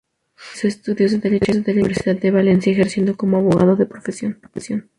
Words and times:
Realizó 0.55 0.67
estudios 0.67 1.11
de 1.11 1.19
derecho 1.19 1.51
en 1.51 1.63
la 1.63 1.73
Universidad 1.73 2.15
de 2.15 2.31
Valencia, 2.31 2.71
ejerciendo 2.73 3.15
como 3.15 3.37
abogado 3.37 3.75
de 3.75 3.85
profesión. 3.85 4.41